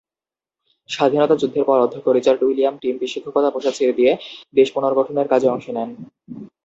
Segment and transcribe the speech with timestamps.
[0.89, 4.11] স্বাধীনতা যুদ্ধের পর অধ্যক্ষ রিচার্ড উইলিয়াম টিম শিক্ষকতা পেশা ছেড়ে দিয়ে
[4.53, 5.89] দেশ পুনর্গঠনের কাজে অংশ নেন।